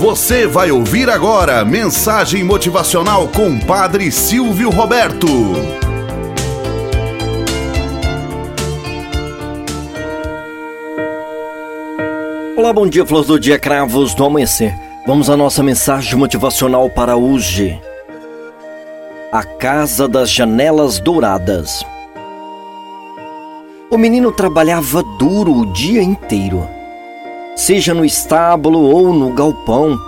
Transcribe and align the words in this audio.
Você 0.00 0.46
vai 0.46 0.70
ouvir 0.70 1.10
agora 1.10 1.62
mensagem 1.62 2.42
motivacional 2.42 3.28
com 3.28 3.60
Padre 3.60 4.10
Silvio 4.10 4.70
Roberto. 4.70 5.26
Olá, 12.56 12.72
bom 12.72 12.86
dia, 12.86 13.04
flor 13.04 13.26
do 13.26 13.38
dia, 13.38 13.58
cravos 13.58 14.14
do 14.14 14.24
amanhecer. 14.24 14.74
Vamos 15.06 15.28
à 15.28 15.36
nossa 15.36 15.62
mensagem 15.62 16.16
motivacional 16.16 16.88
para 16.88 17.14
hoje. 17.18 17.78
A 19.30 19.44
Casa 19.44 20.08
das 20.08 20.30
Janelas 20.30 20.98
Douradas. 20.98 21.84
O 23.90 23.98
menino 23.98 24.32
trabalhava 24.32 25.02
duro 25.18 25.52
o 25.52 25.72
dia 25.74 26.02
inteiro 26.02 26.79
seja 27.56 27.92
no 27.94 28.04
estábulo 28.04 28.80
ou 28.80 29.12
no 29.12 29.32
galpão, 29.32 29.98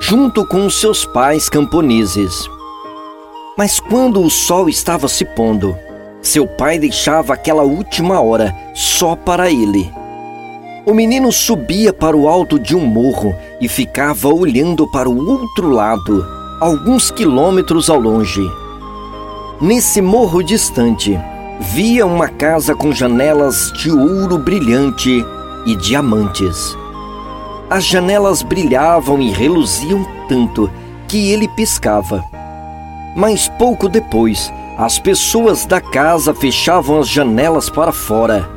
junto 0.00 0.46
com 0.46 0.66
os 0.66 0.80
seus 0.80 1.04
pais 1.04 1.48
camponeses. 1.48 2.48
Mas 3.56 3.78
quando 3.78 4.22
o 4.22 4.30
sol 4.30 4.68
estava 4.68 5.08
se 5.08 5.24
pondo, 5.24 5.76
seu 6.22 6.46
pai 6.46 6.78
deixava 6.78 7.34
aquela 7.34 7.62
última 7.62 8.20
hora 8.20 8.54
só 8.74 9.14
para 9.16 9.50
ele. 9.50 9.90
O 10.86 10.94
menino 10.94 11.30
subia 11.30 11.92
para 11.92 12.16
o 12.16 12.28
alto 12.28 12.58
de 12.58 12.74
um 12.74 12.84
morro 12.84 13.34
e 13.60 13.68
ficava 13.68 14.28
olhando 14.28 14.90
para 14.90 15.08
o 15.08 15.28
outro 15.28 15.68
lado, 15.68 16.26
alguns 16.60 17.10
quilômetros 17.10 17.90
ao 17.90 18.00
longe. 18.00 18.42
Nesse 19.60 20.00
morro 20.00 20.42
distante, 20.42 21.18
via 21.60 22.06
uma 22.06 22.28
casa 22.28 22.74
com 22.74 22.92
janelas 22.92 23.70
de 23.72 23.90
ouro 23.90 24.38
brilhante 24.38 25.24
e 25.66 25.76
diamantes. 25.76 26.79
As 27.70 27.84
janelas 27.84 28.42
brilhavam 28.42 29.22
e 29.22 29.30
reluziam 29.30 30.04
tanto 30.28 30.68
que 31.06 31.30
ele 31.30 31.46
piscava. 31.46 32.24
Mas 33.14 33.48
pouco 33.48 33.88
depois, 33.88 34.52
as 34.76 34.98
pessoas 34.98 35.64
da 35.64 35.80
casa 35.80 36.34
fechavam 36.34 36.98
as 36.98 37.06
janelas 37.06 37.70
para 37.70 37.92
fora, 37.92 38.50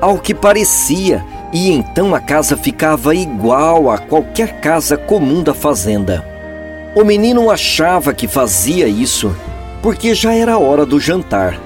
ao 0.00 0.18
que 0.18 0.34
parecia, 0.34 1.24
e 1.52 1.70
então 1.70 2.12
a 2.16 2.20
casa 2.20 2.56
ficava 2.56 3.14
igual 3.14 3.92
a 3.92 3.96
qualquer 3.96 4.60
casa 4.60 4.96
comum 4.96 5.40
da 5.40 5.54
fazenda. 5.54 6.26
O 6.96 7.04
menino 7.04 7.52
achava 7.52 8.12
que 8.12 8.26
fazia 8.26 8.88
isso 8.88 9.32
porque 9.80 10.16
já 10.16 10.34
era 10.34 10.58
hora 10.58 10.84
do 10.84 10.98
jantar. 10.98 11.60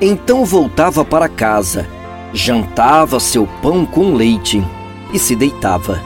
Então 0.00 0.44
voltava 0.44 1.04
para 1.04 1.28
casa, 1.28 1.84
jantava 2.32 3.18
seu 3.18 3.44
pão 3.60 3.84
com 3.84 4.14
leite 4.14 4.64
e 5.12 5.18
se 5.18 5.34
deitava. 5.34 6.00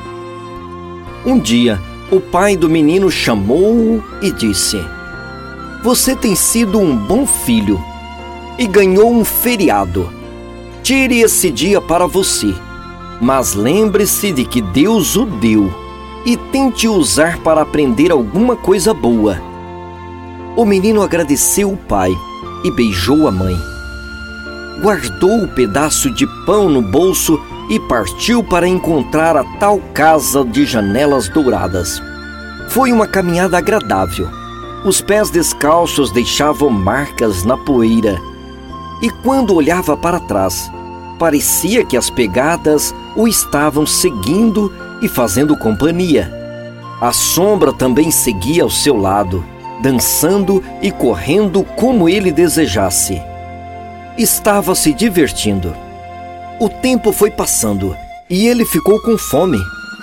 Um 1.24 1.38
dia, 1.38 1.80
o 2.10 2.20
pai 2.20 2.56
do 2.56 2.68
menino 2.68 3.10
chamou-o 3.10 4.02
e 4.22 4.32
disse: 4.32 4.78
Você 5.82 6.16
tem 6.16 6.34
sido 6.34 6.78
um 6.78 6.96
bom 6.96 7.26
filho 7.26 7.80
e 8.58 8.66
ganhou 8.66 9.12
um 9.12 9.24
feriado. 9.24 10.10
Tire 10.82 11.20
esse 11.20 11.50
dia 11.50 11.80
para 11.80 12.06
você, 12.06 12.54
mas 13.20 13.54
lembre-se 13.54 14.32
de 14.32 14.44
que 14.44 14.60
Deus 14.60 15.14
o 15.16 15.24
deu 15.24 15.72
e 16.24 16.36
tente 16.36 16.88
usar 16.88 17.38
para 17.38 17.62
aprender 17.62 18.10
alguma 18.10 18.56
coisa 18.56 18.92
boa. 18.92 19.40
O 20.56 20.64
menino 20.64 21.02
agradeceu 21.02 21.72
o 21.72 21.76
pai 21.76 22.10
e 22.64 22.70
beijou 22.70 23.28
a 23.28 23.30
mãe. 23.30 23.56
Guardou 24.82 25.44
o 25.44 25.48
pedaço 25.48 26.10
de 26.10 26.26
pão 26.44 26.68
no 26.68 26.82
bolso 26.82 27.40
e 27.70 27.78
partiu 27.78 28.42
para 28.42 28.66
encontrar 28.66 29.36
a 29.36 29.44
tal 29.58 29.78
casa 29.94 30.44
de 30.44 30.66
janelas 30.66 31.28
douradas. 31.28 32.02
Foi 32.68 32.92
uma 32.92 33.06
caminhada 33.06 33.56
agradável. 33.56 34.28
Os 34.84 35.00
pés 35.00 35.30
descalços 35.30 36.10
deixavam 36.10 36.68
marcas 36.68 37.44
na 37.44 37.56
poeira. 37.56 38.20
E 39.00 39.08
quando 39.08 39.54
olhava 39.54 39.96
para 39.96 40.18
trás, 40.18 40.68
parecia 41.16 41.84
que 41.84 41.96
as 41.96 42.10
pegadas 42.10 42.92
o 43.14 43.28
estavam 43.28 43.86
seguindo 43.86 44.72
e 45.00 45.06
fazendo 45.06 45.56
companhia. 45.56 46.30
A 47.00 47.12
sombra 47.12 47.72
também 47.72 48.10
seguia 48.10 48.64
ao 48.64 48.70
seu 48.70 48.96
lado, 48.96 49.44
dançando 49.80 50.62
e 50.82 50.90
correndo 50.90 51.62
como 51.62 52.08
ele 52.08 52.32
desejasse. 52.32 53.22
Estava 54.18 54.74
se 54.74 54.92
divertindo. 54.92 55.72
O 56.60 56.68
tempo 56.68 57.10
foi 57.10 57.30
passando 57.30 57.96
e 58.28 58.46
ele 58.46 58.66
ficou 58.66 59.00
com 59.00 59.16
fome. 59.16 59.58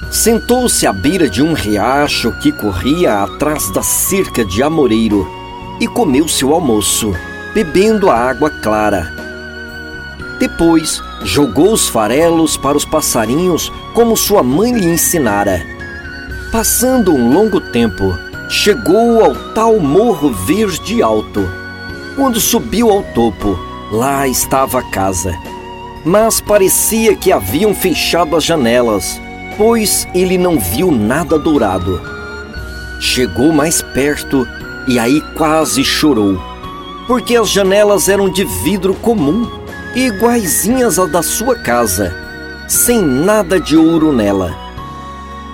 Sentou-se 0.09 0.87
à 0.87 0.91
beira 0.91 1.29
de 1.29 1.43
um 1.43 1.53
riacho 1.53 2.31
que 2.39 2.51
corria 2.51 3.21
atrás 3.21 3.69
da 3.69 3.83
cerca 3.83 4.43
de 4.43 4.63
amoreiro 4.63 5.29
e 5.79 5.87
comeu 5.87 6.27
seu 6.27 6.55
almoço, 6.55 7.13
bebendo 7.53 8.09
a 8.09 8.15
água 8.15 8.49
clara. 8.49 9.07
Depois, 10.39 10.99
jogou 11.21 11.73
os 11.73 11.87
farelos 11.87 12.57
para 12.57 12.75
os 12.75 12.85
passarinhos 12.85 13.71
como 13.93 14.17
sua 14.17 14.41
mãe 14.41 14.73
lhe 14.73 14.87
ensinara. 14.87 15.63
Passando 16.51 17.13
um 17.13 17.31
longo 17.31 17.61
tempo, 17.61 18.17
chegou 18.49 19.23
ao 19.23 19.35
tal 19.53 19.79
morro 19.79 20.33
verde 20.33 21.03
alto. 21.03 21.47
Quando 22.15 22.39
subiu 22.39 22.89
ao 22.89 23.03
topo, 23.03 23.59
lá 23.91 24.27
estava 24.27 24.79
a 24.79 24.83
casa 24.89 25.37
mas 26.07 26.39
parecia 26.39 27.13
que 27.17 27.33
haviam 27.33 27.75
fechado 27.75 28.37
as 28.37 28.45
janelas, 28.45 29.19
pois 29.57 30.07
ele 30.15 30.37
não 30.37 30.57
viu 30.57 30.89
nada 30.89 31.37
dourado. 31.37 32.01
Chegou 32.97 33.51
mais 33.51 33.81
perto 33.81 34.47
e 34.87 34.97
aí 34.97 35.19
quase 35.35 35.83
chorou, 35.83 36.41
porque 37.07 37.35
as 37.35 37.49
janelas 37.49 38.07
eram 38.07 38.29
de 38.29 38.45
vidro 38.63 38.93
comum, 38.93 39.51
iguaizinhas 39.93 40.97
à 40.97 41.05
da 41.05 41.21
sua 41.21 41.55
casa, 41.55 42.15
sem 42.69 43.01
nada 43.01 43.59
de 43.59 43.75
ouro 43.75 44.13
nela. 44.13 44.55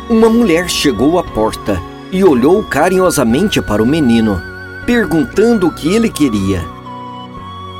Uma 0.07 0.29
mulher 0.29 0.69
chegou 0.69 1.17
à 1.17 1.23
porta 1.23 1.81
e 2.11 2.23
olhou 2.23 2.61
carinhosamente 2.61 3.59
para 3.59 3.81
o 3.81 3.87
menino, 3.87 4.39
perguntando 4.85 5.65
o 5.65 5.73
que 5.73 5.95
ele 5.95 6.11
queria. 6.11 6.72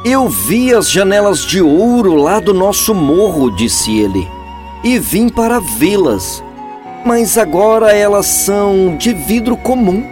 Eu 0.06 0.28
vi 0.28 0.74
as 0.74 0.91
janelas 0.91 1.46
de 1.46 1.62
ouro 1.62 2.16
lá 2.16 2.41
do 2.41 2.53
nosso 2.53 2.94
morro, 2.94 3.50
disse 3.50 3.97
ele, 3.97 4.28
e 4.84 5.00
vim 5.00 5.30
para 5.30 5.62
vê-las, 5.62 6.44
mas 7.06 7.38
agora 7.38 7.94
elas 7.94 8.25
são 8.25 8.97
de 8.97 9.14
vidro 9.14 9.56
comum. 9.56 10.06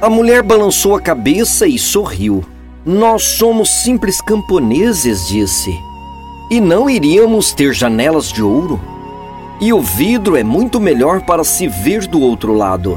A 0.00 0.08
mulher 0.08 0.44
balançou 0.44 0.94
a 0.94 1.00
cabeça 1.00 1.66
e 1.66 1.76
sorriu. 1.76 2.44
Nós 2.86 3.24
somos 3.24 3.68
simples 3.68 4.20
camponeses, 4.20 5.26
disse, 5.26 5.76
e 6.48 6.60
não 6.60 6.88
iríamos 6.88 7.52
ter 7.52 7.74
janelas 7.74 8.30
de 8.30 8.44
ouro. 8.44 8.80
E 9.60 9.72
o 9.72 9.80
vidro 9.80 10.36
é 10.36 10.44
muito 10.44 10.78
melhor 10.78 11.22
para 11.22 11.42
se 11.42 11.66
ver 11.66 12.06
do 12.06 12.20
outro 12.20 12.54
lado. 12.54 12.96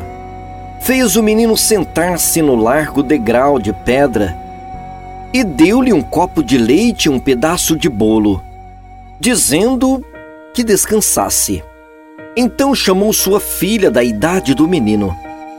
Fez 0.82 1.16
o 1.16 1.24
menino 1.24 1.58
sentar-se 1.58 2.40
no 2.40 2.56
largo 2.56 3.02
degrau 3.02 3.58
de 3.58 3.74
pedra 3.74 4.41
e 5.34 5.44
deu-lhe 5.44 5.94
um 5.94 6.02
copo 6.02 6.44
de 6.44 6.58
leite 6.58 7.06
e 7.06 7.10
um 7.10 7.20
pedaço 7.20 7.76
de 7.76 7.90
bolo, 7.90 8.42
dizendo 9.20 10.04
que 10.54 10.64
descansasse. 10.64 11.64
Então 12.36 12.74
chamou 12.76 13.12
sua 13.14 13.40
filha 13.40 13.90
da 13.90 14.04
idade 14.04 14.54
do 14.54 14.68
menino, 14.68 15.16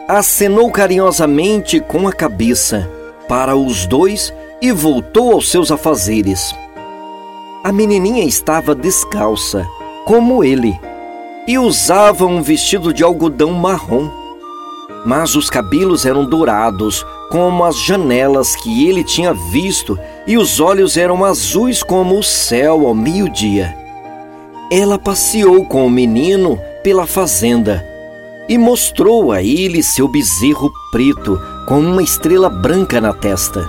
acenou 0.09 0.71
carinhosamente 0.71 1.81
com 1.81 2.07
a 2.07 2.13
cabeça 2.13 2.89
para 3.29 3.57
os 3.57 3.87
dois 3.87 4.33
e 4.61 4.71
voltou 4.73 5.33
aos 5.33 5.51
seus 5.51 5.71
afazeres. 5.71 6.55
A 7.65 7.73
menininha 7.73 8.25
estava 8.25 8.75
descalça, 8.75 9.67
como 10.05 10.43
ele, 10.43 10.79
e 11.47 11.59
usava 11.59 12.27
um 12.27 12.43
vestido 12.43 12.93
de 12.93 13.03
algodão 13.03 13.53
marrom. 13.53 14.11
Mas 15.05 15.35
os 15.35 15.49
cabelos 15.49 16.07
eram 16.07 16.25
dourados, 16.25 17.05
como 17.33 17.65
as 17.65 17.79
janelas 17.79 18.55
que 18.55 18.87
ele 18.87 19.03
tinha 19.03 19.33
visto, 19.33 19.99
e 20.27 20.37
os 20.37 20.61
olhos 20.61 20.99
eram 20.99 21.25
azuis 21.25 21.83
como 21.83 22.19
o 22.19 22.23
céu 22.23 22.87
ao 22.87 22.95
meio-dia. 22.95 23.75
Ela 24.71 24.99
passeou 24.99 25.65
com 25.65 25.87
o 25.87 25.91
menino 25.91 26.61
pela 26.83 27.07
fazenda 27.07 27.83
e 28.47 28.59
mostrou 28.59 29.33
a 29.33 29.43
ele 29.43 29.83
seu 29.83 30.07
bezerro 30.07 30.71
preto 30.91 31.41
com 31.67 31.81
uma 31.81 32.03
estrela 32.03 32.51
branca 32.51 33.01
na 33.01 33.15
testa. 33.15 33.67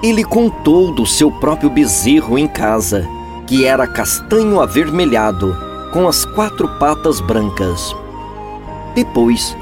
Ele 0.00 0.22
contou 0.22 0.94
do 0.94 1.04
seu 1.04 1.32
próprio 1.32 1.68
bezerro 1.68 2.38
em 2.38 2.46
casa, 2.46 3.08
que 3.44 3.64
era 3.64 3.88
castanho 3.88 4.60
avermelhado, 4.60 5.58
com 5.92 6.06
as 6.06 6.24
quatro 6.24 6.68
patas 6.78 7.20
brancas. 7.20 7.92
Depois, 8.94 9.56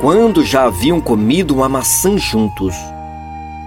quando 0.00 0.44
já 0.44 0.64
haviam 0.64 1.00
comido 1.00 1.54
uma 1.54 1.68
maçã 1.68 2.16
juntos. 2.18 2.74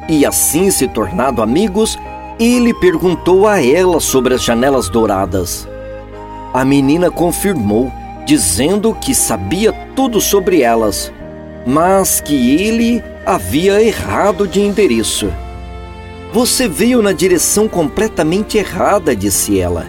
E 0.07 0.25
assim 0.25 0.71
se 0.71 0.87
tornado 0.87 1.41
amigos, 1.41 1.97
ele 2.39 2.73
perguntou 2.73 3.47
a 3.47 3.63
ela 3.63 3.99
sobre 3.99 4.33
as 4.33 4.43
janelas 4.43 4.89
douradas. 4.89 5.67
A 6.53 6.63
menina 6.63 7.11
confirmou, 7.11 7.91
dizendo 8.25 8.93
que 8.93 9.13
sabia 9.13 9.71
tudo 9.95 10.21
sobre 10.21 10.61
elas, 10.61 11.11
mas 11.65 12.21
que 12.21 12.55
ele 12.61 13.03
havia 13.25 13.81
errado 13.81 14.47
de 14.47 14.61
endereço. 14.61 15.31
Você 16.31 16.67
veio 16.67 17.01
na 17.01 17.11
direção 17.11 17.67
completamente 17.67 18.57
errada, 18.57 19.15
disse 19.15 19.59
ela. 19.59 19.87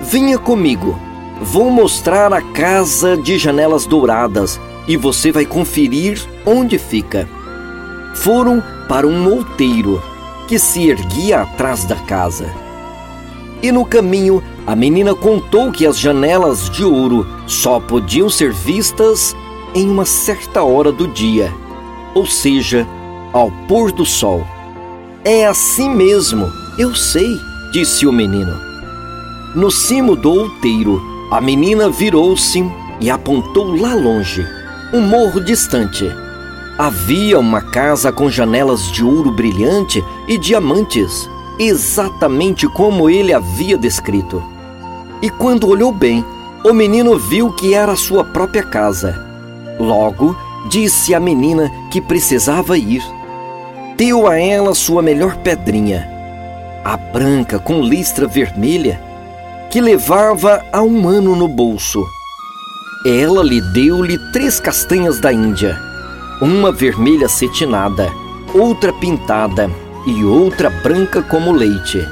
Venha 0.00 0.38
comigo. 0.38 0.98
Vou 1.40 1.70
mostrar 1.70 2.32
a 2.32 2.40
casa 2.40 3.16
de 3.16 3.36
janelas 3.36 3.86
douradas 3.86 4.58
e 4.86 4.96
você 4.96 5.32
vai 5.32 5.44
conferir 5.44 6.20
onde 6.44 6.78
fica. 6.78 7.28
Foram 8.14 8.62
para 8.88 9.06
um 9.06 9.28
outeiro 9.28 10.02
que 10.46 10.58
se 10.58 10.88
erguia 10.88 11.42
atrás 11.42 11.84
da 11.84 11.96
casa. 11.96 12.48
E 13.62 13.72
no 13.72 13.84
caminho, 13.84 14.42
a 14.66 14.76
menina 14.76 15.14
contou 15.14 15.72
que 15.72 15.86
as 15.86 15.98
janelas 15.98 16.70
de 16.70 16.84
ouro 16.84 17.26
só 17.46 17.80
podiam 17.80 18.28
ser 18.28 18.52
vistas 18.52 19.34
em 19.74 19.90
uma 19.90 20.04
certa 20.04 20.62
hora 20.62 20.92
do 20.92 21.08
dia, 21.08 21.52
ou 22.14 22.26
seja, 22.26 22.86
ao 23.32 23.50
pôr 23.66 23.92
do 23.92 24.04
sol. 24.04 24.46
É 25.24 25.46
assim 25.46 25.90
mesmo, 25.90 26.46
eu 26.78 26.94
sei, 26.94 27.38
disse 27.72 28.06
o 28.06 28.12
menino. 28.12 28.54
No 29.54 29.70
cimo 29.70 30.14
do 30.14 30.30
outeiro, 30.30 31.02
a 31.30 31.40
menina 31.40 31.88
virou-se 31.88 32.64
e 33.00 33.10
apontou 33.10 33.74
lá 33.80 33.94
longe, 33.94 34.46
um 34.92 35.00
morro 35.00 35.40
distante. 35.40 36.10
Havia 36.78 37.38
uma 37.38 37.60
casa 37.60 38.12
com 38.12 38.28
janelas 38.28 38.90
de 38.92 39.04
ouro 39.04 39.30
brilhante 39.30 40.04
e 40.28 40.36
diamantes, 40.38 41.28
exatamente 41.58 42.68
como 42.68 43.08
ele 43.08 43.32
havia 43.32 43.78
descrito. 43.78 44.42
E 45.22 45.30
quando 45.30 45.68
olhou 45.68 45.92
bem, 45.92 46.24
o 46.64 46.72
menino 46.72 47.18
viu 47.18 47.52
que 47.52 47.74
era 47.74 47.96
sua 47.96 48.24
própria 48.24 48.62
casa. 48.62 49.24
Logo, 49.78 50.36
disse 50.68 51.14
à 51.14 51.20
menina 51.20 51.70
que 51.90 52.00
precisava 52.00 52.76
ir 52.76 53.02
deu 53.96 54.28
a 54.28 54.38
ela 54.38 54.74
sua 54.74 55.00
melhor 55.00 55.36
pedrinha, 55.38 56.06
a 56.84 56.96
branca 56.98 57.58
com 57.58 57.80
listra 57.80 58.26
vermelha, 58.26 59.00
que 59.70 59.80
levava 59.80 60.62
há 60.70 60.82
um 60.82 61.08
ano 61.08 61.34
no 61.34 61.48
bolso. 61.48 62.06
Ela 63.08 63.44
lhe 63.44 63.60
deu-lhe 63.60 64.18
três 64.32 64.58
castanhas 64.58 65.20
da 65.20 65.32
Índia, 65.32 65.80
uma 66.42 66.72
vermelha 66.72 67.28
cetinada, 67.28 68.12
outra 68.52 68.92
pintada 68.92 69.70
e 70.04 70.24
outra 70.24 70.68
branca 70.68 71.22
como 71.22 71.52
leite. 71.52 72.04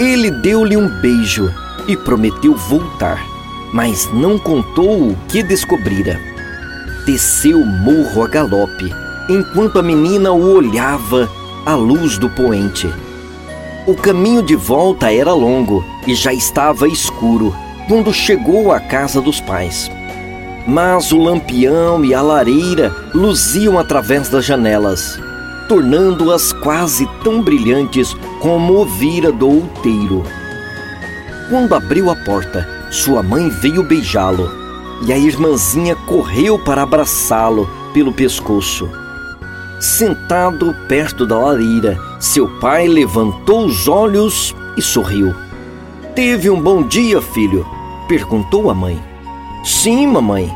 Ele 0.00 0.32
deu-lhe 0.32 0.76
um 0.76 0.88
beijo 1.00 1.48
e 1.86 1.96
prometeu 1.96 2.56
voltar, 2.56 3.24
mas 3.72 4.12
não 4.12 4.36
contou 4.36 5.10
o 5.10 5.16
que 5.28 5.44
descobrira. 5.44 6.20
Desceu 7.06 7.60
o 7.60 7.64
morro 7.64 8.24
a 8.24 8.26
galope 8.26 8.92
enquanto 9.30 9.78
a 9.78 9.82
menina 9.82 10.32
o 10.32 10.56
olhava 10.56 11.30
à 11.64 11.76
luz 11.76 12.18
do 12.18 12.28
poente. 12.28 12.92
O 13.86 13.94
caminho 13.94 14.42
de 14.42 14.56
volta 14.56 15.12
era 15.12 15.32
longo 15.32 15.84
e 16.04 16.16
já 16.16 16.32
estava 16.32 16.88
escuro 16.88 17.54
quando 17.86 18.12
chegou 18.12 18.72
à 18.72 18.80
casa 18.80 19.20
dos 19.20 19.40
pais. 19.40 19.88
Mas 20.66 21.12
o 21.12 21.18
lampião 21.18 22.04
e 22.04 22.12
a 22.12 22.20
lareira 22.20 22.92
luziam 23.14 23.78
através 23.78 24.28
das 24.28 24.44
janelas, 24.44 25.18
tornando-as 25.68 26.52
quase 26.52 27.06
tão 27.22 27.40
brilhantes 27.40 28.14
como 28.40 28.80
o 28.80 28.84
vira 28.84 29.30
do 29.30 29.48
outeiro. 29.48 30.24
Quando 31.48 31.74
abriu 31.74 32.10
a 32.10 32.16
porta, 32.16 32.68
sua 32.90 33.22
mãe 33.22 33.48
veio 33.48 33.84
beijá-lo 33.84 34.50
e 35.06 35.12
a 35.12 35.18
irmãzinha 35.18 35.94
correu 35.94 36.58
para 36.58 36.82
abraçá-lo 36.82 37.68
pelo 37.92 38.12
pescoço. 38.12 38.88
Sentado 39.78 40.74
perto 40.88 41.26
da 41.26 41.38
lareira, 41.38 41.98
seu 42.18 42.48
pai 42.58 42.88
levantou 42.88 43.66
os 43.66 43.86
olhos 43.86 44.54
e 44.76 44.82
sorriu. 44.82 45.34
Teve 46.14 46.50
um 46.50 46.60
bom 46.60 46.82
dia, 46.82 47.20
filho? 47.20 47.66
perguntou 48.08 48.70
a 48.70 48.74
mãe. 48.74 49.15
Sim, 49.66 50.06
mamãe. 50.06 50.50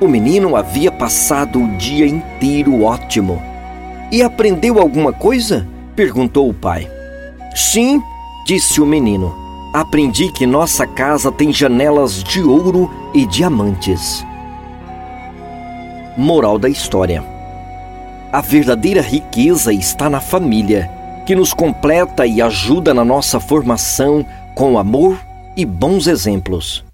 O 0.00 0.06
menino 0.06 0.54
havia 0.54 0.92
passado 0.92 1.62
o 1.62 1.76
dia 1.76 2.06
inteiro 2.06 2.82
ótimo. 2.82 3.42
E 4.12 4.22
aprendeu 4.22 4.78
alguma 4.78 5.12
coisa? 5.12 5.66
perguntou 5.96 6.48
o 6.48 6.54
pai. 6.54 6.88
Sim, 7.54 8.02
disse 8.46 8.80
o 8.80 8.86
menino. 8.86 9.34
Aprendi 9.72 10.30
que 10.30 10.46
nossa 10.46 10.86
casa 10.86 11.32
tem 11.32 11.52
janelas 11.52 12.22
de 12.22 12.42
ouro 12.42 12.90
e 13.14 13.24
diamantes. 13.24 14.24
Moral 16.16 16.58
da 16.58 16.68
história 16.68 17.34
a 18.34 18.40
verdadeira 18.40 19.00
riqueza 19.00 19.72
está 19.72 20.10
na 20.10 20.18
família, 20.18 20.90
que 21.24 21.36
nos 21.36 21.54
completa 21.54 22.26
e 22.26 22.42
ajuda 22.42 22.92
na 22.92 23.04
nossa 23.04 23.38
formação 23.38 24.26
com 24.56 24.76
amor 24.76 25.16
e 25.56 25.64
bons 25.64 26.08
exemplos. 26.08 26.84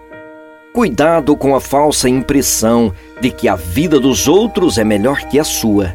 Cuidado 0.72 1.37
com 1.37 1.56
a 1.56 1.61
falsa 1.61 2.08
impressão 2.08 2.93
de 3.20 3.28
que 3.32 3.49
a 3.49 3.56
vida 3.56 3.99
dos 3.99 4.28
outros 4.28 4.78
é 4.78 4.84
melhor 4.84 5.19
que 5.22 5.37
a 5.37 5.43
sua. 5.43 5.93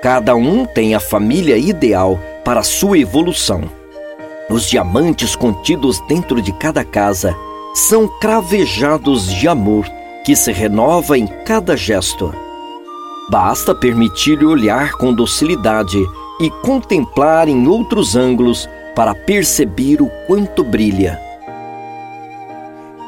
Cada 0.00 0.36
um 0.36 0.64
tem 0.64 0.94
a 0.94 1.00
família 1.00 1.58
ideal 1.58 2.20
para 2.44 2.62
sua 2.62 2.98
evolução. 2.98 3.64
Os 4.48 4.70
diamantes 4.70 5.34
contidos 5.34 6.00
dentro 6.06 6.40
de 6.40 6.52
cada 6.52 6.84
casa 6.84 7.36
são 7.74 8.06
cravejados 8.20 9.26
de 9.26 9.48
amor 9.48 9.84
que 10.24 10.36
se 10.36 10.52
renova 10.52 11.18
em 11.18 11.26
cada 11.44 11.76
gesto. 11.76 12.32
Basta 13.28 13.74
permitir-lhe 13.74 14.46
olhar 14.46 14.92
com 14.92 15.12
docilidade 15.12 15.98
e 16.40 16.48
contemplar 16.62 17.48
em 17.48 17.66
outros 17.66 18.14
ângulos 18.14 18.68
para 18.94 19.16
perceber 19.16 20.00
o 20.00 20.08
quanto 20.28 20.62
brilha. 20.62 21.27